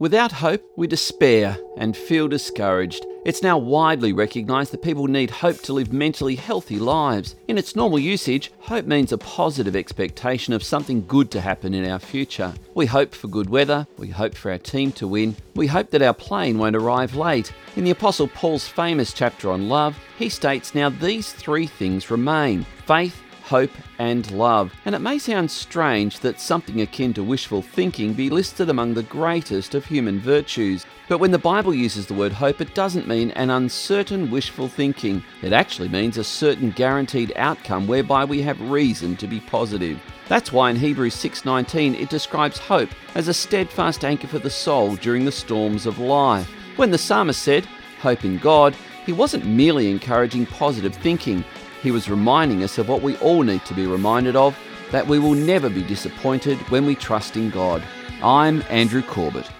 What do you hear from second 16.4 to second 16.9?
won't